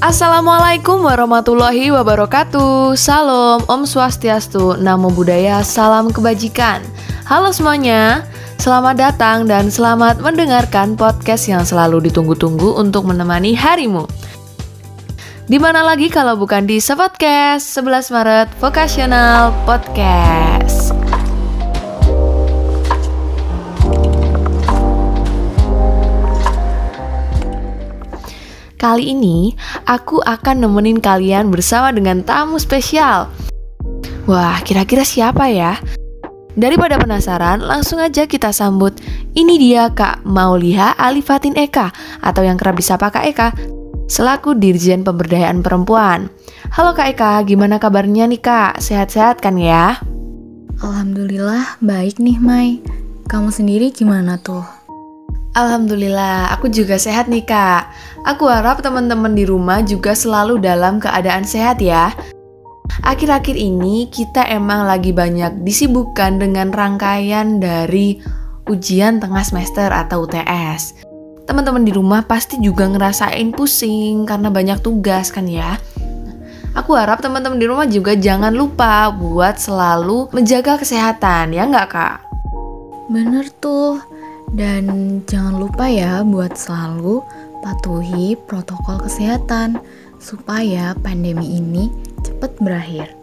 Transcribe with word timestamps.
Assalamualaikum 0.00 1.04
warahmatullahi 1.04 1.92
wabarakatuh. 1.92 2.96
Salam, 2.96 3.60
Om 3.68 3.84
Swastiastu, 3.84 4.80
Namo 4.80 5.12
Buddhaya, 5.12 5.60
Salam 5.60 6.08
Kebajikan. 6.08 6.80
Halo 7.28 7.52
semuanya, 7.52 8.24
selamat 8.56 8.96
datang 8.96 9.44
dan 9.44 9.68
selamat 9.68 10.24
mendengarkan 10.24 10.96
podcast 10.96 11.52
yang 11.52 11.68
selalu 11.68 12.08
ditunggu-tunggu 12.08 12.80
untuk 12.80 13.04
menemani 13.04 13.52
harimu. 13.52 14.08
Di 15.44 15.60
mana 15.60 15.84
lagi 15.84 16.08
kalau 16.08 16.32
bukan 16.32 16.64
di 16.64 16.80
Sepodcast 16.80 17.68
11 17.76 18.08
Maret 18.08 18.48
Vocational 18.56 19.52
Podcast. 19.68 20.99
Kali 28.80 29.12
ini 29.12 29.52
aku 29.84 30.24
akan 30.24 30.64
nemenin 30.64 31.04
kalian 31.04 31.52
bersama 31.52 31.92
dengan 31.92 32.24
tamu 32.24 32.56
spesial. 32.56 33.28
Wah, 34.24 34.56
kira-kira 34.64 35.04
siapa 35.04 35.52
ya? 35.52 35.76
Daripada 36.56 36.96
penasaran, 36.96 37.60
langsung 37.60 38.00
aja 38.00 38.24
kita 38.24 38.56
sambut. 38.56 38.96
Ini 39.36 39.60
dia 39.60 39.92
Kak 39.92 40.24
Mauliha 40.24 40.96
Alifatin 40.96 41.60
Eka 41.60 41.92
atau 42.24 42.40
yang 42.40 42.56
kerap 42.56 42.80
disapa 42.80 43.12
Kak 43.12 43.28
Eka 43.28 43.48
selaku 44.08 44.56
Dirjen 44.56 45.04
Pemberdayaan 45.04 45.60
Perempuan. 45.60 46.32
Halo 46.72 46.96
Kak 46.96 47.12
Eka, 47.12 47.44
gimana 47.44 47.76
kabarnya 47.76 48.32
nih 48.32 48.40
Kak? 48.40 48.80
Sehat-sehat 48.80 49.44
kan 49.44 49.60
ya? 49.60 50.00
Alhamdulillah 50.80 51.76
baik 51.84 52.16
nih 52.16 52.40
Mai. 52.40 52.80
Kamu 53.28 53.52
sendiri 53.52 53.92
gimana 53.92 54.40
tuh? 54.40 54.79
Alhamdulillah, 55.50 56.54
aku 56.54 56.70
juga 56.70 56.94
sehat 56.94 57.26
nih 57.26 57.42
kak. 57.42 57.90
Aku 58.22 58.46
harap 58.46 58.86
teman-teman 58.86 59.34
di 59.34 59.42
rumah 59.42 59.82
juga 59.82 60.14
selalu 60.14 60.62
dalam 60.62 61.02
keadaan 61.02 61.42
sehat 61.42 61.82
ya. 61.82 62.14
Akhir-akhir 63.02 63.58
ini 63.58 64.06
kita 64.14 64.46
emang 64.46 64.86
lagi 64.86 65.10
banyak 65.10 65.66
disibukkan 65.66 66.38
dengan 66.38 66.70
rangkaian 66.70 67.58
dari 67.58 68.22
ujian 68.70 69.18
tengah 69.18 69.42
semester 69.42 69.90
atau 69.90 70.30
UTS. 70.30 71.02
Teman-teman 71.50 71.82
di 71.82 71.90
rumah 71.90 72.22
pasti 72.22 72.62
juga 72.62 72.86
ngerasain 72.86 73.50
pusing 73.50 74.22
karena 74.30 74.54
banyak 74.54 74.78
tugas 74.78 75.34
kan 75.34 75.50
ya. 75.50 75.82
Aku 76.78 76.94
harap 76.94 77.18
teman-teman 77.18 77.58
di 77.58 77.66
rumah 77.66 77.90
juga 77.90 78.14
jangan 78.14 78.54
lupa 78.54 79.10
buat 79.10 79.58
selalu 79.58 80.30
menjaga 80.30 80.78
kesehatan, 80.78 81.50
ya 81.50 81.66
nggak 81.66 81.90
kak? 81.90 82.22
Bener 83.10 83.50
tuh, 83.58 83.98
dan 84.54 85.22
jangan 85.30 85.62
lupa 85.62 85.86
ya 85.86 86.26
buat 86.26 86.58
selalu 86.58 87.22
patuhi 87.62 88.34
protokol 88.48 88.98
kesehatan 89.04 89.78
supaya 90.18 90.96
pandemi 91.00 91.60
ini 91.60 91.92
cepat 92.26 92.56
berakhir. 92.60 93.14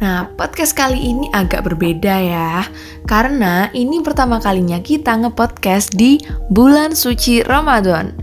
Nah, 0.00 0.32
podcast 0.32 0.72
kali 0.72 0.96
ini 0.96 1.28
agak 1.36 1.68
berbeda 1.68 2.14
ya, 2.24 2.64
karena 3.04 3.68
ini 3.76 4.00
pertama 4.00 4.40
kalinya 4.40 4.80
kita 4.80 5.12
ngepodcast 5.12 5.92
di 5.92 6.16
bulan 6.48 6.96
suci 6.96 7.44
Ramadan. 7.44 8.16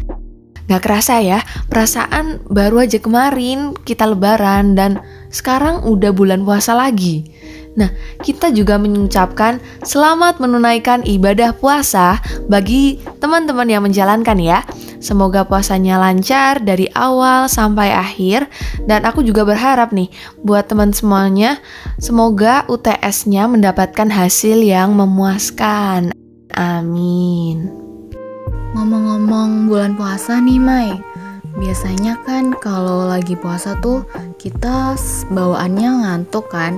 Gak 0.67 0.83
kerasa 0.83 1.21
ya, 1.21 1.39
perasaan 1.69 2.43
baru 2.49 2.83
aja 2.83 2.97
kemarin 2.97 3.77
kita 3.85 4.09
lebaran 4.09 4.73
dan 4.73 4.99
sekarang 5.29 5.85
udah 5.85 6.11
bulan 6.11 6.41
puasa 6.43 6.73
lagi. 6.73 7.29
Nah, 7.77 7.93
kita 8.25 8.49
juga 8.49 8.81
mengucapkan 8.81 9.61
selamat 9.85 10.41
menunaikan 10.41 11.05
ibadah 11.05 11.53
puasa 11.53 12.17
bagi 12.49 12.97
teman-teman 13.21 13.69
yang 13.69 13.85
menjalankan 13.85 14.41
ya. 14.41 14.65
Semoga 14.97 15.45
puasanya 15.45 16.01
lancar 16.01 16.57
dari 16.57 16.89
awal 16.97 17.45
sampai 17.45 17.93
akhir 17.93 18.49
dan 18.89 19.05
aku 19.05 19.21
juga 19.21 19.45
berharap 19.45 19.93
nih 19.93 20.09
buat 20.41 20.65
teman 20.65 20.89
semuanya 20.89 21.61
semoga 22.01 22.65
UTS-nya 22.65 23.45
mendapatkan 23.45 24.09
hasil 24.09 24.57
yang 24.65 24.97
memuaskan. 24.97 26.17
Amin. 26.57 27.69
Ngomong-ngomong 28.73 29.69
bulan 29.69 29.93
puasa 29.93 30.41
nih, 30.41 30.57
Mai. 30.57 30.97
Biasanya 31.57 32.21
kan 32.25 32.53
kalau 32.57 33.09
lagi 33.09 33.33
puasa 33.37 33.77
tuh 33.81 34.05
kita 34.37 34.93
bawaannya 35.33 36.05
ngantuk 36.05 36.49
kan 36.53 36.77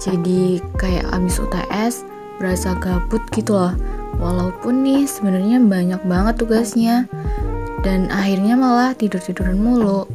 jadi 0.00 0.60
kayak 0.76 1.08
abis 1.12 1.40
UTS 1.40 1.94
berasa 2.36 2.76
gabut 2.76 3.22
gitu 3.32 3.56
loh. 3.56 3.72
Walaupun 4.16 4.84
nih 4.84 5.04
sebenarnya 5.08 5.60
banyak 5.60 6.00
banget 6.04 6.34
tugasnya. 6.40 6.96
Dan 7.84 8.10
akhirnya 8.10 8.58
malah 8.58 8.96
tidur-tiduran 8.98 9.62
mulu. 9.62 10.08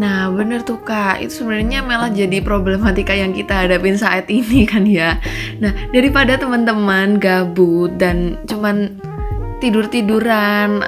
Nah 0.00 0.32
bener 0.32 0.64
tuh 0.64 0.80
kak, 0.82 1.20
itu 1.22 1.44
sebenarnya 1.44 1.84
malah 1.84 2.10
jadi 2.10 2.42
problematika 2.42 3.12
yang 3.12 3.36
kita 3.36 3.68
hadapin 3.68 3.94
saat 3.94 4.26
ini 4.32 4.64
kan 4.72 4.88
ya? 4.88 5.20
Nah 5.60 5.70
daripada 5.92 6.34
teman-teman 6.40 7.20
gabut 7.20 7.92
dan 8.00 8.40
cuman 8.48 8.98
tidur-tiduran 9.62 10.82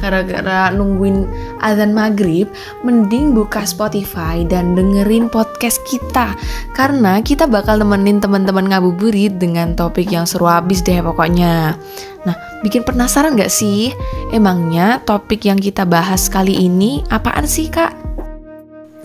gara-gara 0.00 0.72
nungguin 0.72 1.28
azan 1.60 1.92
maghrib, 1.92 2.48
mending 2.86 3.36
buka 3.36 3.66
Spotify 3.66 4.44
dan 4.46 4.72
dengerin 4.72 5.28
podcast 5.28 5.80
kita. 5.88 6.36
Karena 6.72 7.20
kita 7.20 7.44
bakal 7.50 7.80
nemenin 7.80 8.22
teman-teman 8.22 8.70
ngabuburit 8.72 9.36
dengan 9.36 9.76
topik 9.76 10.08
yang 10.08 10.24
seru 10.24 10.48
abis 10.48 10.80
deh 10.80 11.02
pokoknya. 11.04 11.76
Nah, 12.22 12.36
bikin 12.62 12.86
penasaran 12.86 13.34
gak 13.34 13.50
sih? 13.50 13.90
Emangnya 14.30 15.02
topik 15.02 15.42
yang 15.44 15.58
kita 15.58 15.82
bahas 15.82 16.30
kali 16.30 16.54
ini 16.54 17.02
apaan 17.10 17.44
sih 17.50 17.66
kak? 17.66 17.92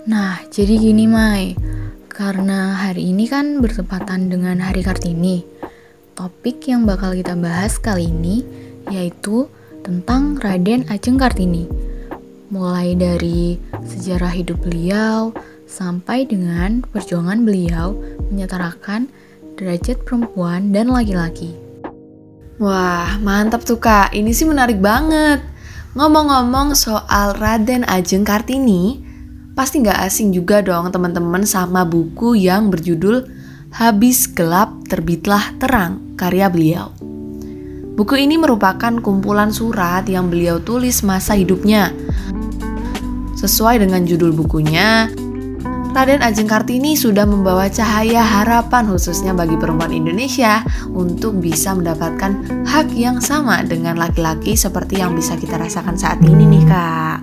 Nah, 0.08 0.40
jadi 0.48 0.78
gini 0.78 1.04
Mai. 1.04 1.52
Karena 2.08 2.74
hari 2.74 3.14
ini 3.14 3.30
kan 3.30 3.62
bertepatan 3.62 4.26
dengan 4.26 4.58
Hari 4.58 4.82
Kartini. 4.82 5.46
Topik 6.18 6.66
yang 6.66 6.82
bakal 6.82 7.14
kita 7.14 7.38
bahas 7.38 7.78
kali 7.78 8.10
ini 8.10 8.42
yaitu 8.90 9.46
tentang 9.88 10.36
Raden 10.36 10.84
Ajeng 10.92 11.16
Kartini. 11.16 11.64
Mulai 12.52 12.92
dari 12.92 13.56
sejarah 13.88 14.36
hidup 14.36 14.60
beliau 14.60 15.32
sampai 15.64 16.28
dengan 16.28 16.84
perjuangan 16.84 17.40
beliau 17.40 17.96
menyetarakan 18.28 19.08
derajat 19.56 20.04
perempuan 20.04 20.76
dan 20.76 20.92
laki-laki. 20.92 21.56
Wah, 22.60 23.16
mantap 23.24 23.64
tuh 23.64 23.80
kak. 23.80 24.12
Ini 24.12 24.28
sih 24.36 24.44
menarik 24.44 24.76
banget. 24.76 25.40
Ngomong-ngomong 25.96 26.76
soal 26.76 27.32
Raden 27.40 27.88
Ajeng 27.88 28.28
Kartini, 28.28 29.00
pasti 29.56 29.80
nggak 29.80 30.04
asing 30.04 30.36
juga 30.36 30.60
dong 30.60 30.92
teman-teman 30.92 31.48
sama 31.48 31.88
buku 31.88 32.36
yang 32.36 32.68
berjudul 32.68 33.24
Habis 33.72 34.28
Gelap 34.36 34.84
Terbitlah 34.84 35.56
Terang, 35.56 36.12
karya 36.20 36.52
beliau. 36.52 36.92
Buku 37.98 38.14
ini 38.14 38.38
merupakan 38.38 38.94
kumpulan 39.02 39.50
surat 39.50 40.06
yang 40.06 40.30
beliau 40.30 40.62
tulis 40.62 41.02
masa 41.02 41.34
hidupnya. 41.34 41.90
Sesuai 43.34 43.82
dengan 43.82 44.06
judul 44.06 44.30
bukunya, 44.38 45.10
Raden 45.90 46.22
Ajeng 46.22 46.46
Kartini 46.46 46.94
sudah 46.94 47.26
membawa 47.26 47.66
cahaya 47.66 48.22
harapan 48.22 48.86
khususnya 48.86 49.34
bagi 49.34 49.58
perempuan 49.58 49.90
Indonesia 49.90 50.62
untuk 50.94 51.42
bisa 51.42 51.74
mendapatkan 51.74 52.62
hak 52.70 52.94
yang 52.94 53.18
sama 53.18 53.66
dengan 53.66 53.98
laki-laki 53.98 54.54
seperti 54.54 55.02
yang 55.02 55.18
bisa 55.18 55.34
kita 55.34 55.58
rasakan 55.58 55.98
saat 55.98 56.22
ini 56.22 56.46
nih 56.54 56.64
kak. 56.70 57.18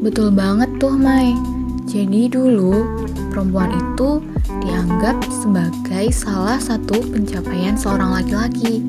Betul 0.00 0.32
banget 0.32 0.80
tuh 0.80 0.96
Mai. 0.96 1.36
Jadi 1.84 2.32
dulu 2.32 3.04
perempuan 3.28 3.76
itu 3.76 4.24
dianggap 4.64 5.20
sebagai 5.28 6.08
salah 6.08 6.56
satu 6.56 7.04
pencapaian 7.12 7.76
seorang 7.76 8.16
laki-laki 8.16 8.80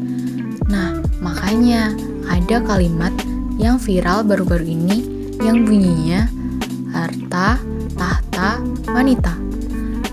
Nah, 0.70 1.02
makanya 1.20 1.92
ada 2.30 2.62
kalimat 2.62 3.12
yang 3.58 3.82
viral 3.82 4.22
baru-baru 4.24 4.64
ini 4.70 4.98
yang 5.42 5.66
bunyinya 5.66 6.30
harta, 6.94 7.58
tahta, 7.98 8.62
wanita. 8.86 9.34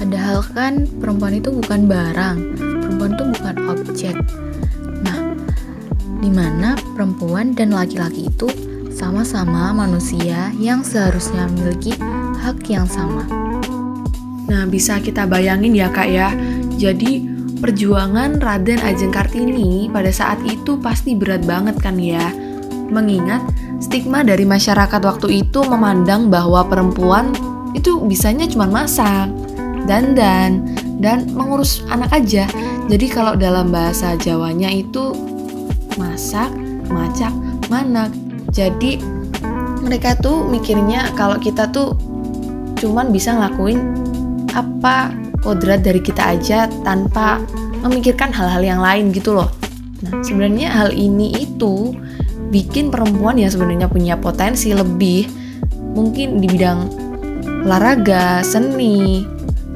Padahal 0.00 0.40
kan 0.56 0.88
perempuan 0.98 1.36
itu 1.36 1.52
bukan 1.52 1.84
barang, 1.84 2.36
perempuan 2.56 3.12
itu 3.14 3.24
bukan 3.36 3.54
objek. 3.68 4.16
Nah, 5.04 5.36
di 6.24 6.30
mana 6.32 6.74
perempuan 6.96 7.52
dan 7.52 7.76
laki-laki 7.76 8.32
itu 8.32 8.48
sama-sama 8.96 9.76
manusia 9.76 10.48
yang 10.56 10.80
seharusnya 10.80 11.52
memiliki 11.52 11.92
hak 12.40 12.64
yang 12.72 12.88
sama. 12.88 13.28
Nah, 14.48 14.64
bisa 14.64 14.96
kita 15.04 15.28
bayangin 15.28 15.76
ya 15.76 15.92
kak 15.92 16.08
ya. 16.08 16.32
Jadi 16.76 17.35
Perjuangan 17.66 18.38
Raden 18.38 18.78
Ajeng 18.78 19.10
Kartini 19.10 19.90
pada 19.90 20.14
saat 20.14 20.38
itu 20.46 20.78
pasti 20.78 21.18
berat 21.18 21.42
banget 21.42 21.74
kan 21.82 21.98
ya. 21.98 22.30
Mengingat 22.94 23.42
stigma 23.82 24.22
dari 24.22 24.46
masyarakat 24.46 25.02
waktu 25.02 25.42
itu 25.42 25.66
memandang 25.66 26.30
bahwa 26.30 26.62
perempuan 26.62 27.34
itu 27.74 27.98
bisanya 28.06 28.46
cuma 28.46 28.70
masak, 28.70 29.34
dandan, 29.90 30.78
dan 31.02 31.26
mengurus 31.34 31.82
anak 31.90 32.14
aja. 32.14 32.46
Jadi 32.86 33.10
kalau 33.10 33.34
dalam 33.34 33.74
bahasa 33.74 34.14
Jawanya 34.14 34.70
itu 34.70 35.10
masak, 35.98 36.54
macak, 36.86 37.34
manak. 37.66 38.14
Jadi 38.54 39.02
mereka 39.82 40.14
tuh 40.14 40.46
mikirnya 40.46 41.10
kalau 41.18 41.34
kita 41.34 41.66
tuh 41.74 41.98
cuman 42.78 43.10
bisa 43.10 43.34
ngelakuin 43.34 43.82
apa 44.54 45.25
kodrat 45.46 45.86
dari 45.86 46.02
kita 46.02 46.34
aja 46.34 46.66
tanpa 46.82 47.38
memikirkan 47.86 48.34
hal-hal 48.34 48.66
yang 48.66 48.82
lain 48.82 49.14
gitu 49.14 49.38
loh. 49.38 49.46
Nah, 50.02 50.18
sebenarnya 50.26 50.74
hal 50.74 50.90
ini 50.90 51.46
itu 51.46 51.94
bikin 52.50 52.90
perempuan 52.90 53.38
yang 53.38 53.54
sebenarnya 53.54 53.86
punya 53.86 54.18
potensi 54.18 54.74
lebih 54.74 55.30
mungkin 55.94 56.42
di 56.42 56.50
bidang 56.50 56.90
olahraga, 57.62 58.42
seni, 58.42 59.22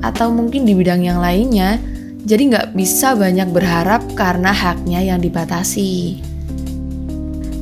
atau 0.03 0.35
mungkin 0.35 0.67
di 0.67 0.75
bidang 0.75 1.07
yang 1.07 1.23
lainnya, 1.23 1.79
jadi 2.27 2.43
nggak 2.51 2.69
bisa 2.75 3.15
banyak 3.15 3.49
berharap 3.55 4.03
karena 4.19 4.51
haknya 4.51 5.01
yang 5.03 5.23
dibatasi. 5.23 6.21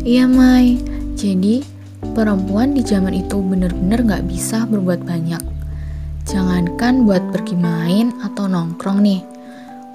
Iya, 0.04 0.24
Mai. 0.24 0.80
Jadi, 1.16 1.64
perempuan 2.14 2.72
di 2.72 2.82
zaman 2.84 3.12
itu 3.12 3.40
bener-bener 3.40 4.00
nggak 4.04 4.24
bisa 4.28 4.64
berbuat 4.68 5.02
banyak. 5.04 5.57
Jangankan 6.28 7.08
buat 7.08 7.24
pergi 7.32 7.56
main 7.56 8.12
atau 8.20 8.52
nongkrong 8.52 9.00
nih, 9.00 9.24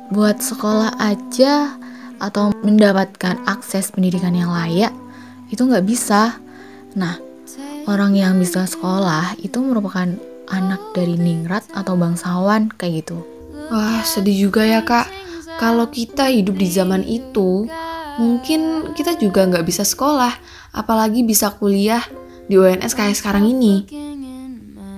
buat 0.09 0.41
sekolah 0.41 0.97
aja 0.97 1.77
atau 2.17 2.49
mendapatkan 2.65 3.37
akses 3.45 3.93
pendidikan 3.93 4.33
yang 4.33 4.49
layak, 4.49 4.89
itu 5.53 5.61
nggak 5.61 5.85
bisa. 5.85 6.41
Nah, 6.97 7.21
orang 7.85 8.17
yang 8.17 8.41
bisa 8.41 8.65
sekolah 8.65 9.37
itu 9.45 9.61
merupakan 9.61 10.09
anak 10.49 10.81
dari 10.97 11.21
ningrat 11.21 11.69
atau 11.69 11.93
bangsawan 11.93 12.73
kayak 12.81 13.05
gitu. 13.05 13.21
Wah, 13.69 14.01
sedih 14.01 14.49
juga 14.49 14.65
ya 14.65 14.81
kak. 14.81 15.05
Kalau 15.61 15.85
kita 15.93 16.33
hidup 16.33 16.57
di 16.57 16.65
zaman 16.65 17.05
itu, 17.05 17.69
mungkin 18.17 18.89
kita 18.97 19.21
juga 19.21 19.45
nggak 19.45 19.69
bisa 19.69 19.85
sekolah, 19.85 20.33
apalagi 20.73 21.21
bisa 21.21 21.53
kuliah 21.53 22.01
di 22.49 22.57
UNS 22.57 22.97
kayak 22.97 23.21
sekarang 23.21 23.45
ini. 23.45 23.85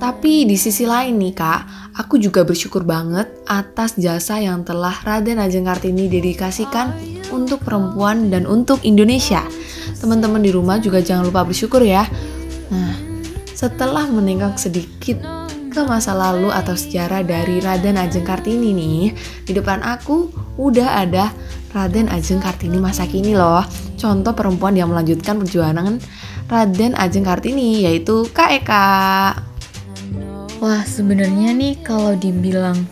Tapi 0.05 0.45
di 0.45 0.53
sisi 0.53 0.85
lain 0.85 1.17
nih 1.17 1.33
kak, 1.33 1.61
aku 1.97 2.21
juga 2.21 2.45
bersyukur 2.45 2.85
banget 2.85 3.25
atas 3.49 3.97
jasa 3.97 4.37
yang 4.37 4.61
telah 4.61 4.93
Raden 5.01 5.41
Ajeng 5.41 5.65
Kartini 5.65 6.05
dedikasikan 6.05 6.93
untuk 7.33 7.65
perempuan 7.65 8.29
dan 8.29 8.45
untuk 8.45 8.85
Indonesia. 8.85 9.41
Teman-teman 9.97 10.45
di 10.45 10.53
rumah 10.53 10.77
juga 10.77 11.01
jangan 11.01 11.25
lupa 11.25 11.41
bersyukur 11.41 11.81
ya. 11.81 12.05
Nah, 12.69 12.93
setelah 13.57 14.05
menengok 14.05 14.61
sedikit 14.61 15.25
ke 15.73 15.81
masa 15.89 16.13
lalu 16.13 16.53
atau 16.53 16.77
sejarah 16.77 17.25
dari 17.25 17.57
Raden 17.57 17.97
Ajeng 17.97 18.29
Kartini 18.29 18.77
nih, 18.77 19.09
di 19.41 19.57
depan 19.57 19.81
aku 19.81 20.29
udah 20.61 21.01
ada 21.01 21.33
Raden 21.73 22.13
Ajeng 22.13 22.45
Kartini 22.45 22.77
masa 22.77 23.09
kini 23.09 23.33
loh. 23.33 23.65
Contoh 23.97 24.37
perempuan 24.37 24.77
yang 24.77 24.93
melanjutkan 24.93 25.41
perjuangan 25.41 25.97
Raden 26.45 26.93
Ajeng 26.93 27.25
Kartini 27.25 27.89
yaitu 27.89 28.29
Kak 28.29 28.53
Eka. 28.53 28.85
Wah, 30.63 30.87
sebenarnya 30.87 31.51
nih 31.51 31.75
kalau 31.83 32.15
dibilang 32.15 32.87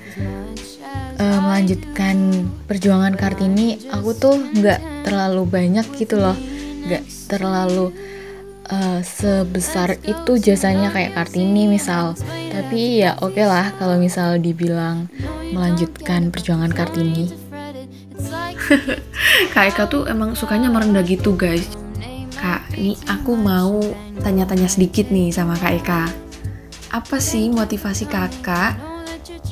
uh, 1.16 1.40
melanjutkan 1.40 2.44
perjuangan 2.68 3.16
Kartini, 3.16 3.80
aku 3.88 4.12
tuh 4.12 4.36
nggak 4.36 5.08
terlalu 5.08 5.48
banyak 5.48 5.88
gitu 5.96 6.20
loh, 6.20 6.36
nggak 6.84 7.04
terlalu 7.32 7.96
uh, 8.68 9.00
sebesar 9.00 9.96
itu 10.04 10.36
jasanya 10.44 10.92
kayak 10.92 11.16
Kartini 11.16 11.72
misal. 11.72 12.20
Tapi 12.52 13.00
ya 13.00 13.16
oke 13.24 13.40
okay 13.40 13.48
lah 13.48 13.72
kalau 13.80 13.96
misal 13.96 14.36
dibilang 14.44 15.08
melanjutkan 15.56 16.36
perjuangan 16.36 16.76
Kartini. 16.76 17.32
Kak 19.56 19.66
Eka 19.72 19.88
tuh 19.88 20.04
emang 20.12 20.36
sukanya 20.36 20.68
merendah 20.68 21.04
gitu 21.08 21.32
guys. 21.32 21.64
Kak, 22.36 22.76
nih 22.76 23.00
aku 23.08 23.40
mau 23.40 23.80
tanya-tanya 24.20 24.68
sedikit 24.68 25.08
nih 25.08 25.32
sama 25.32 25.56
Kak 25.56 25.74
Eka 25.80 26.23
apa 26.94 27.18
sih 27.18 27.50
motivasi 27.50 28.06
kakak 28.06 28.78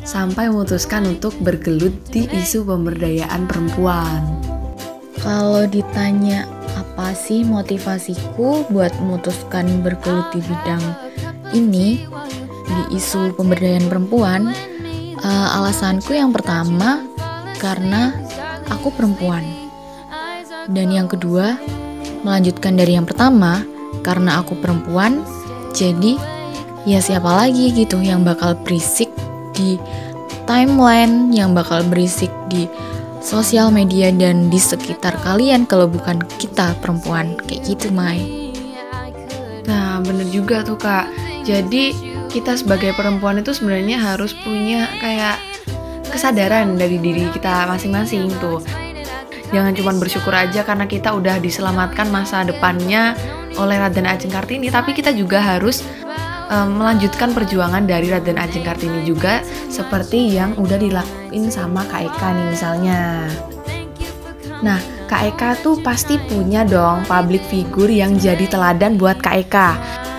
sampai 0.05 0.53
memutuskan 0.53 1.09
untuk 1.09 1.33
bergelut 1.41 1.93
di 2.13 2.29
isu 2.29 2.61
pemberdayaan 2.69 3.49
perempuan? 3.49 4.21
Kalau 5.17 5.65
ditanya 5.65 6.45
apa 6.77 7.17
sih 7.17 7.41
motivasiku 7.41 8.69
buat 8.69 8.93
memutuskan 9.01 9.81
bergelut 9.81 10.29
di 10.38 10.41
bidang 10.45 10.83
ini, 11.57 12.05
di 12.69 12.81
isu 12.93 13.33
pemberdayaan 13.33 13.89
perempuan, 13.89 14.53
uh, 15.25 15.57
alasanku 15.57 16.13
yang 16.13 16.29
pertama 16.29 17.01
karena 17.57 18.13
aku 18.69 18.93
perempuan. 18.93 19.41
Dan 20.69 20.93
yang 20.93 21.09
kedua, 21.09 21.57
melanjutkan 22.21 22.77
dari 22.77 22.93
yang 22.93 23.09
pertama, 23.09 23.65
karena 24.05 24.45
aku 24.45 24.53
perempuan, 24.61 25.25
jadi 25.73 26.21
ya 26.85 26.99
siapa 27.01 27.29
lagi 27.29 27.69
gitu 27.73 28.01
yang 28.01 28.25
bakal 28.25 28.57
berisik 28.57 29.09
di 29.53 29.77
timeline, 30.49 31.29
yang 31.29 31.53
bakal 31.53 31.85
berisik 31.85 32.31
di 32.49 32.65
sosial 33.21 33.69
media 33.69 34.09
dan 34.09 34.49
di 34.49 34.57
sekitar 34.57 35.13
kalian 35.21 35.69
kalau 35.69 35.85
bukan 35.85 36.19
kita 36.41 36.73
perempuan 36.81 37.37
kayak 37.45 37.61
gitu 37.69 37.93
Mai. 37.93 38.51
Nah 39.69 40.01
bener 40.01 40.25
juga 40.33 40.65
tuh 40.65 40.77
kak. 40.77 41.05
Jadi 41.45 41.93
kita 42.33 42.57
sebagai 42.57 42.95
perempuan 42.97 43.41
itu 43.41 43.53
sebenarnya 43.53 44.01
harus 44.01 44.33
punya 44.33 44.89
kayak 44.97 45.37
kesadaran 46.09 46.75
dari 46.75 46.97
diri 46.97 47.29
kita 47.29 47.69
masing-masing 47.69 48.27
tuh. 48.41 48.59
Jangan 49.51 49.75
cuma 49.75 49.91
bersyukur 49.99 50.31
aja 50.31 50.63
karena 50.63 50.87
kita 50.87 51.11
udah 51.11 51.37
diselamatkan 51.43 52.07
masa 52.07 52.47
depannya 52.47 53.19
oleh 53.59 53.75
Raden 53.75 54.07
Ajeng 54.07 54.31
Kartini, 54.31 54.71
tapi 54.71 54.95
kita 54.95 55.11
juga 55.11 55.43
harus 55.43 55.83
um, 56.51 56.83
melanjutkan 56.83 57.31
perjuangan 57.31 57.88
dari 57.88 58.12
Raden 58.12 58.38
Ajeng 58.38 58.68
Kartini 58.68 59.07
juga 59.07 59.39
seperti 59.71 60.36
yang 60.36 60.53
udah 60.59 60.77
dilakuin 60.77 61.48
sama 61.48 61.88
Kak 61.88 62.12
Eka 62.12 62.27
nih 62.36 62.48
misalnya. 62.51 63.01
Nah, 64.62 64.77
Kak 65.09 65.33
Eka 65.33 65.50
tuh 65.63 65.80
pasti 65.81 66.19
punya 66.30 66.62
dong 66.68 67.07
public 67.09 67.42
figure 67.50 67.89
yang 67.89 68.19
jadi 68.19 68.45
teladan 68.45 69.00
buat 69.00 69.18
Kak 69.18 69.48
Eka. 69.48 69.69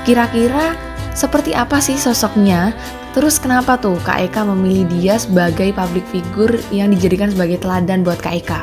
Kira-kira 0.02 0.74
seperti 1.14 1.54
apa 1.54 1.78
sih 1.78 1.94
sosoknya? 1.94 2.74
Terus 3.12 3.36
kenapa 3.36 3.76
tuh 3.76 4.00
Kak 4.02 4.24
Eka 4.24 4.42
memilih 4.42 4.88
dia 4.88 5.14
sebagai 5.20 5.70
public 5.76 6.02
figure 6.08 6.56
yang 6.72 6.90
dijadikan 6.90 7.28
sebagai 7.28 7.60
teladan 7.60 8.02
buat 8.02 8.18
Kak 8.18 8.34
Eka? 8.34 8.60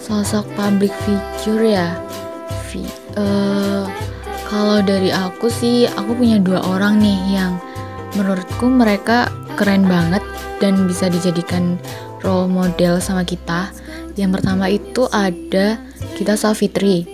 Sosok 0.00 0.48
public 0.58 0.90
figure 1.04 1.64
ya? 1.64 1.88
Uh, 3.14 3.86
kalau 4.48 4.84
dari 4.84 5.10
aku 5.10 5.48
sih, 5.48 5.88
aku 5.88 6.16
punya 6.16 6.40
dua 6.40 6.60
orang 6.64 7.00
nih 7.00 7.20
yang 7.32 7.56
menurutku 8.14 8.70
mereka 8.70 9.32
keren 9.58 9.86
banget 9.88 10.22
dan 10.62 10.86
bisa 10.86 11.10
dijadikan 11.10 11.80
role 12.22 12.48
model 12.48 12.98
sama 13.02 13.24
kita. 13.26 13.70
Yang 14.14 14.30
pertama 14.40 14.70
itu 14.70 15.10
ada 15.10 15.80
kita 16.14 16.38
Safitri. 16.38 17.06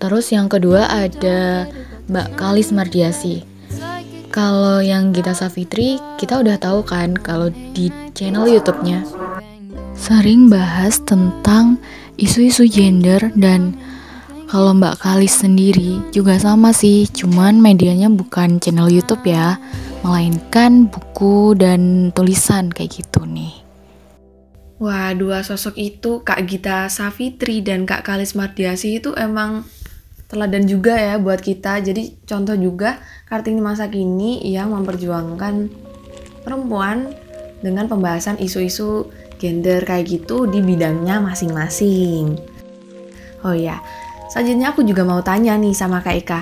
Terus 0.00 0.32
yang 0.32 0.48
kedua 0.48 0.88
ada 0.88 1.68
Mbak 2.08 2.28
Kalis 2.36 2.72
Mardiasi. 2.72 3.44
Kalau 4.34 4.82
yang 4.82 5.14
kita 5.14 5.30
Safitri, 5.30 5.96
kita 6.18 6.42
udah 6.42 6.58
tahu 6.58 6.82
kan 6.82 7.14
kalau 7.14 7.48
di 7.50 7.92
channel 8.18 8.50
YouTube-nya 8.50 9.06
sering 9.94 10.50
bahas 10.50 10.98
tentang 11.06 11.78
isu-isu 12.18 12.66
gender 12.66 13.30
dan 13.38 13.78
kalau 14.54 14.70
Mbak 14.70 15.02
Kalis 15.02 15.42
sendiri 15.42 15.98
juga 16.14 16.38
sama 16.38 16.70
sih, 16.70 17.10
cuman 17.10 17.58
medianya 17.58 18.06
bukan 18.06 18.62
channel 18.62 18.86
YouTube 18.86 19.26
ya, 19.26 19.58
melainkan 20.06 20.86
buku 20.86 21.58
dan 21.58 22.14
tulisan 22.14 22.70
kayak 22.70 23.02
gitu 23.02 23.26
nih. 23.26 23.50
Wah, 24.78 25.10
dua 25.10 25.42
sosok 25.42 25.74
itu 25.74 26.22
Kak 26.22 26.46
Gita 26.46 26.86
Safitri 26.86 27.66
dan 27.66 27.82
Kak 27.82 28.06
Kalis 28.06 28.38
Mardiasi 28.38 29.02
itu 29.02 29.10
emang 29.18 29.66
teladan 30.30 30.70
juga 30.70 31.02
ya 31.02 31.18
buat 31.18 31.42
kita. 31.42 31.82
Jadi 31.82 32.22
contoh 32.22 32.54
juga 32.54 33.02
Kartini 33.26 33.58
masa 33.58 33.90
kini 33.90 34.38
yang 34.46 34.70
memperjuangkan 34.70 35.66
perempuan 36.46 37.10
dengan 37.58 37.90
pembahasan 37.90 38.38
isu-isu 38.38 39.10
gender 39.42 39.82
kayak 39.82 40.06
gitu 40.06 40.46
di 40.46 40.62
bidangnya 40.62 41.18
masing-masing. 41.18 42.38
Oh 43.42 43.52
ya, 43.52 43.82
Selanjutnya 44.34 44.74
aku 44.74 44.82
juga 44.82 45.06
mau 45.06 45.22
tanya 45.22 45.54
nih 45.54 45.70
sama 45.78 46.02
Kak 46.02 46.16
Eka. 46.18 46.40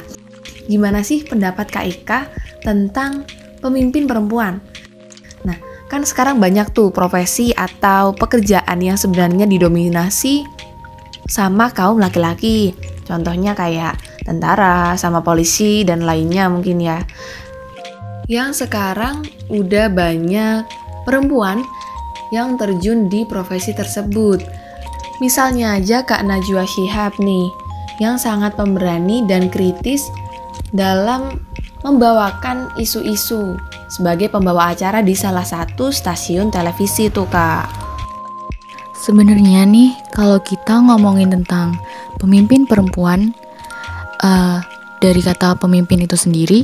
Gimana 0.64 1.04
sih 1.04 1.28
pendapat 1.28 1.68
Kak 1.68 1.84
Eka 1.84 2.20
tentang 2.64 3.28
pemimpin 3.60 4.08
perempuan? 4.08 4.64
Nah, 5.44 5.60
kan 5.92 6.00
sekarang 6.00 6.40
banyak 6.40 6.72
tuh 6.72 6.88
profesi 6.88 7.52
atau 7.52 8.16
pekerjaan 8.16 8.80
yang 8.80 8.96
sebenarnya 8.96 9.44
didominasi 9.44 10.40
sama 11.28 11.68
kaum 11.68 12.00
laki-laki. 12.00 12.72
Contohnya 13.04 13.52
kayak 13.52 14.00
tentara, 14.24 14.96
sama 14.96 15.20
polisi, 15.20 15.84
dan 15.84 16.08
lainnya 16.08 16.48
mungkin 16.48 16.80
ya. 16.80 17.04
Yang 18.24 18.64
sekarang 18.64 19.20
udah 19.52 19.92
banyak 19.92 20.64
perempuan 21.04 21.60
yang 22.32 22.56
terjun 22.56 23.12
di 23.12 23.28
profesi 23.28 23.76
tersebut. 23.76 24.40
Misalnya 25.20 25.76
aja 25.76 26.02
Kak 26.02 26.24
Najwa 26.24 26.64
Shihab 26.64 27.20
nih, 27.20 27.46
yang 28.00 28.16
sangat 28.16 28.56
pemberani 28.56 29.24
dan 29.28 29.52
kritis 29.52 30.06
dalam 30.72 31.40
membawakan 31.82 32.70
isu-isu 32.78 33.58
sebagai 33.90 34.30
pembawa 34.30 34.72
acara 34.72 35.02
di 35.04 35.12
salah 35.12 35.44
satu 35.44 35.90
stasiun 35.90 36.48
televisi 36.48 37.10
tuh 37.10 37.26
kak. 37.28 37.68
Sebenarnya 39.02 39.66
nih 39.66 39.92
kalau 40.14 40.38
kita 40.38 40.78
ngomongin 40.78 41.34
tentang 41.34 41.74
pemimpin 42.22 42.70
perempuan, 42.70 43.34
uh, 44.22 44.62
dari 45.02 45.18
kata 45.18 45.58
pemimpin 45.58 46.06
itu 46.06 46.14
sendiri, 46.14 46.62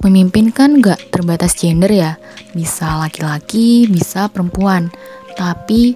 pemimpin 0.00 0.48
kan 0.48 0.80
gak 0.80 1.12
terbatas 1.12 1.52
gender 1.52 1.92
ya, 1.92 2.16
bisa 2.56 2.96
laki-laki, 2.96 3.84
bisa 3.92 4.32
perempuan. 4.32 4.88
Tapi 5.36 5.92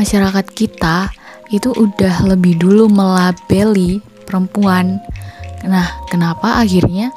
masyarakat 0.00 0.46
kita 0.56 1.12
itu 1.52 1.68
udah 1.76 2.24
lebih 2.24 2.56
dulu 2.56 2.88
melabeli 2.88 4.00
perempuan. 4.26 4.98
Nah, 5.64 5.88
kenapa 6.10 6.60
akhirnya 6.60 7.08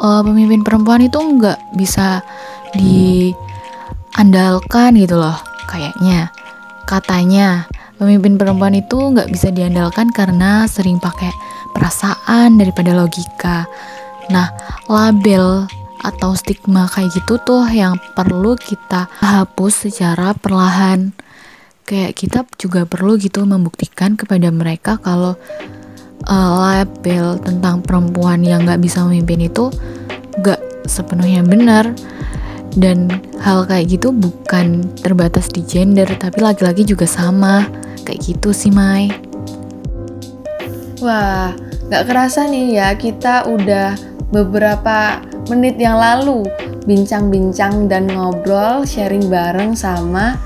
uh, 0.00 0.22
pemimpin 0.24 0.64
perempuan 0.64 1.02
itu 1.04 1.18
nggak 1.18 1.58
bisa 1.76 2.24
diandalkan 2.72 4.96
gitu 4.96 5.20
loh? 5.20 5.36
Kayaknya, 5.68 6.32
katanya 6.86 7.66
pemimpin 7.98 8.38
perempuan 8.38 8.78
itu 8.78 8.94
nggak 8.94 9.26
bisa 9.30 9.50
diandalkan 9.50 10.10
karena 10.14 10.70
sering 10.70 11.02
pakai 11.02 11.34
perasaan 11.74 12.56
daripada 12.56 12.94
logika. 12.94 13.66
Nah, 14.30 14.48
label 14.88 15.66
atau 16.04 16.36
stigma 16.36 16.84
kayak 16.84 17.16
gitu 17.16 17.40
tuh 17.40 17.64
yang 17.72 17.96
perlu 18.12 18.60
kita 18.60 19.08
hapus 19.24 19.88
secara 19.88 20.36
perlahan. 20.36 21.16
Kayak 21.84 22.12
kita 22.16 22.40
juga 22.56 22.88
perlu 22.88 23.20
gitu 23.20 23.44
membuktikan 23.44 24.16
kepada 24.16 24.48
mereka 24.48 24.96
kalau 25.00 25.36
uh, 26.26 26.50
label 26.58 27.38
tentang 27.42 27.82
perempuan 27.82 28.40
yang 28.42 28.64
gak 28.64 28.80
bisa 28.82 29.02
memimpin 29.04 29.50
itu 29.50 29.68
gak 30.40 30.60
sepenuhnya 30.86 31.42
benar. 31.42 31.90
Dan 32.74 33.06
hal 33.38 33.70
kayak 33.70 33.86
gitu 33.86 34.10
bukan 34.10 34.82
terbatas 34.98 35.46
di 35.46 35.62
gender 35.62 36.10
tapi 36.18 36.42
laki-laki 36.42 36.82
juga 36.82 37.06
sama. 37.06 37.66
Kayak 38.04 38.20
gitu 38.34 38.50
sih 38.50 38.74
Mai. 38.74 39.10
Wah, 41.02 41.54
gak 41.90 42.06
kerasa 42.08 42.48
nih 42.48 42.80
ya 42.80 42.88
kita 42.96 43.46
udah 43.46 43.94
beberapa 44.34 45.22
menit 45.46 45.76
yang 45.78 46.00
lalu 46.00 46.48
bincang-bincang 46.84 47.88
dan 47.88 48.08
ngobrol 48.08 48.84
sharing 48.84 49.28
bareng 49.28 49.72
sama 49.72 50.36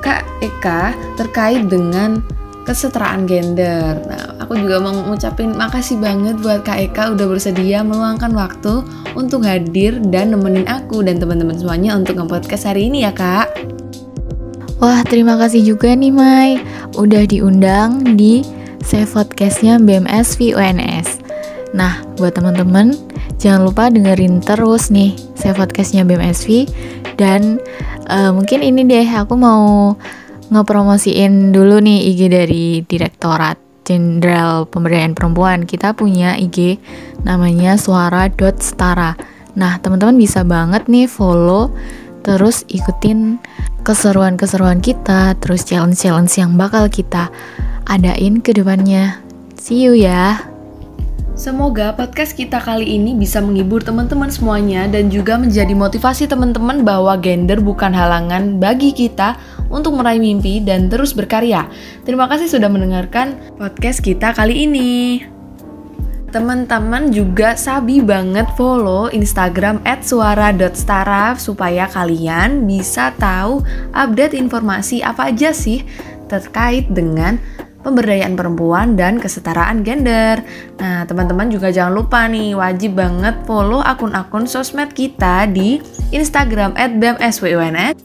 Kak 0.00 0.24
Eka 0.40 0.96
terkait 1.16 1.68
dengan 1.68 2.24
kesetaraan 2.64 3.28
gender. 3.28 4.00
Nah, 4.08 4.29
aku 4.50 4.66
juga 4.66 4.82
mau 4.82 4.90
ngucapin 4.90 5.54
makasih 5.54 6.02
banget 6.02 6.34
buat 6.42 6.66
Kak 6.66 6.90
Eka 6.90 7.14
udah 7.14 7.22
bersedia 7.30 7.86
meluangkan 7.86 8.34
waktu 8.34 8.82
untuk 9.14 9.46
hadir 9.46 10.02
dan 10.10 10.34
nemenin 10.34 10.66
aku 10.66 11.06
dan 11.06 11.22
teman-teman 11.22 11.54
semuanya 11.54 11.94
untuk 11.94 12.18
nge-podcast 12.18 12.66
hari 12.66 12.90
ini 12.90 13.06
ya, 13.06 13.14
Kak. 13.14 13.46
Wah, 14.82 15.06
terima 15.06 15.38
kasih 15.38 15.62
juga 15.62 15.94
nih 15.94 16.10
Mai 16.10 16.58
udah 16.98 17.30
diundang 17.30 18.18
di 18.18 18.42
Save 18.82 19.14
Podcastnya 19.14 19.78
BMS 19.78 20.34
VUNS. 20.34 21.22
Nah, 21.70 22.02
buat 22.18 22.34
teman-teman, 22.34 22.98
jangan 23.38 23.70
lupa 23.70 23.86
dengerin 23.86 24.42
terus 24.42 24.90
nih 24.90 25.14
Save 25.38 25.62
Podcastnya 25.62 26.02
BMSV 26.02 26.66
dan 27.14 27.62
uh, 28.10 28.34
mungkin 28.34 28.66
ini 28.66 28.82
deh 28.82 29.06
aku 29.14 29.38
mau 29.38 29.94
ngepromosiin 30.50 31.54
dulu 31.54 31.78
nih 31.78 32.10
IG 32.10 32.20
dari 32.26 32.82
Direktorat 32.82 33.69
Jenderal 33.90 34.70
Pemberdayaan 34.70 35.18
Perempuan. 35.18 35.66
Kita 35.66 35.98
punya 35.98 36.38
IG 36.38 36.78
namanya 37.26 37.74
suara.stara. 37.74 39.18
Nah, 39.58 39.82
teman-teman 39.82 40.14
bisa 40.14 40.46
banget 40.46 40.86
nih 40.86 41.10
follow 41.10 41.74
terus 42.22 42.62
ikutin 42.70 43.42
keseruan-keseruan 43.82 44.78
kita, 44.78 45.34
terus 45.42 45.66
challenge-challenge 45.66 46.38
yang 46.38 46.54
bakal 46.54 46.86
kita 46.86 47.34
adain 47.90 48.38
ke 48.38 48.54
depannya. 48.54 49.18
See 49.58 49.82
you 49.82 49.98
ya. 49.98 50.46
Semoga 51.40 51.96
podcast 51.96 52.36
kita 52.36 52.60
kali 52.60 53.00
ini 53.00 53.16
bisa 53.16 53.40
menghibur 53.40 53.80
teman-teman 53.80 54.28
semuanya 54.28 54.84
dan 54.84 55.08
juga 55.08 55.40
menjadi 55.40 55.72
motivasi 55.72 56.28
teman-teman 56.28 56.84
bahwa 56.84 57.16
gender 57.16 57.64
bukan 57.64 57.96
halangan 57.96 58.60
bagi 58.60 58.92
kita 58.92 59.40
untuk 59.70 59.96
meraih 59.96 60.20
mimpi 60.20 60.60
dan 60.60 60.90
terus 60.90 61.16
berkarya. 61.16 61.70
Terima 62.04 62.26
kasih 62.26 62.50
sudah 62.50 62.68
mendengarkan 62.68 63.38
podcast 63.56 64.02
kita 64.04 64.34
kali 64.36 64.68
ini. 64.68 65.22
Teman-teman 66.30 67.10
juga 67.10 67.58
sabi 67.58 67.98
banget 67.98 68.46
follow 68.54 69.10
Instagram 69.10 69.82
@suara.stara 69.82 71.34
supaya 71.34 71.90
kalian 71.90 72.70
bisa 72.70 73.10
tahu 73.18 73.66
update 73.90 74.38
informasi 74.38 75.02
apa 75.02 75.34
aja 75.34 75.50
sih 75.50 75.82
terkait 76.30 76.86
dengan 76.86 77.34
pemberdayaan 77.82 78.38
perempuan 78.38 78.94
dan 78.94 79.18
kesetaraan 79.18 79.82
gender. 79.82 80.38
Nah, 80.78 81.02
teman-teman 81.08 81.50
juga 81.50 81.74
jangan 81.74 81.98
lupa 81.98 82.28
nih, 82.30 82.54
wajib 82.54 82.94
banget 82.94 83.34
follow 83.42 83.82
akun-akun 83.82 84.46
sosmed 84.46 84.94
kita 84.94 85.50
di 85.50 85.82
Instagram 86.14 86.78
@bmswuns, 86.78 87.98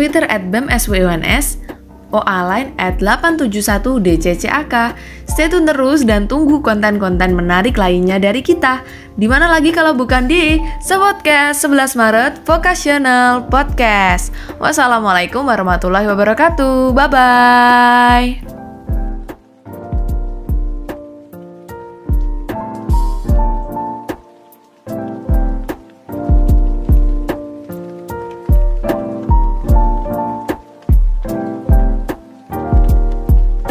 Twitter 0.00 0.24
@bmswuns, 0.24 1.60
OA 2.08 2.38
line 2.48 2.72
at 2.80 3.04
871DCCAK. 3.04 4.96
Stay 5.28 5.52
tune 5.52 5.68
terus 5.68 6.08
dan 6.08 6.24
tunggu 6.24 6.64
konten-konten 6.64 7.36
menarik 7.36 7.76
lainnya 7.76 8.16
dari 8.16 8.40
kita. 8.40 8.80
Di 9.20 9.28
mana 9.28 9.52
lagi 9.52 9.76
kalau 9.76 9.92
bukan 9.92 10.24
di 10.24 10.56
Sepodcast 10.80 11.68
11 11.68 12.00
Maret 12.00 12.32
Vocational 12.48 13.44
Podcast. 13.52 14.32
Wassalamualaikum 14.56 15.44
warahmatullahi 15.44 16.08
wabarakatuh. 16.08 16.96
Bye-bye. 16.96 18.59